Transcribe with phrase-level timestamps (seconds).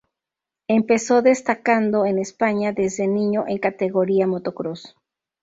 [0.67, 4.95] Empezó destacando en España desde niño en categoría motocross.